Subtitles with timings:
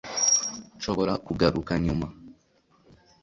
[0.77, 2.07] Nshobora kugaruka nyuma